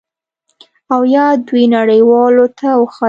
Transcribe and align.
او 0.93 1.01
یا 1.15 1.25
دوی 1.47 1.63
نړیوالو 1.75 2.45
ته 2.59 2.67
وښایي 2.79 2.99